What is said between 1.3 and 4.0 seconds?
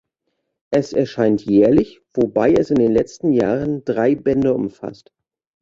jährlich, wobei es in den letzten Jahren